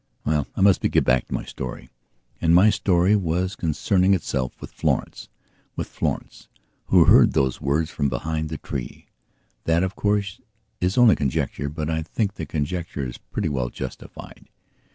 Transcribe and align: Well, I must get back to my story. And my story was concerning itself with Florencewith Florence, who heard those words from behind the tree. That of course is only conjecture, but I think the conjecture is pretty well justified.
Well, 0.25 0.47
I 0.55 0.61
must 0.61 0.81
get 0.81 1.03
back 1.03 1.27
to 1.27 1.33
my 1.35 1.45
story. 1.45 1.91
And 2.41 2.55
my 2.55 2.71
story 2.71 3.15
was 3.15 3.55
concerning 3.55 4.15
itself 4.15 4.59
with 4.59 4.73
Florencewith 4.75 5.85
Florence, 5.85 6.47
who 6.87 7.05
heard 7.05 7.33
those 7.33 7.61
words 7.61 7.91
from 7.91 8.09
behind 8.09 8.49
the 8.49 8.57
tree. 8.57 9.09
That 9.65 9.83
of 9.83 9.95
course 9.95 10.41
is 10.79 10.97
only 10.97 11.15
conjecture, 11.15 11.69
but 11.69 11.87
I 11.87 12.01
think 12.01 12.33
the 12.33 12.47
conjecture 12.47 13.05
is 13.05 13.19
pretty 13.19 13.49
well 13.49 13.69
justified. 13.69 14.49